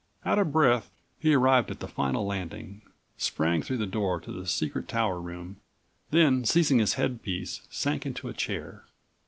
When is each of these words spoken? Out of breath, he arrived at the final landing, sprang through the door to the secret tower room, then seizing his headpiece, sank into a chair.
Out 0.25 0.39
of 0.39 0.51
breath, 0.51 0.89
he 1.19 1.35
arrived 1.35 1.69
at 1.69 1.79
the 1.79 1.87
final 1.87 2.25
landing, 2.25 2.81
sprang 3.17 3.61
through 3.61 3.77
the 3.77 3.85
door 3.85 4.19
to 4.21 4.31
the 4.31 4.47
secret 4.47 4.87
tower 4.87 5.21
room, 5.21 5.57
then 6.09 6.43
seizing 6.43 6.79
his 6.79 6.95
headpiece, 6.95 7.67
sank 7.69 8.07
into 8.07 8.27
a 8.27 8.33
chair. 8.33 8.85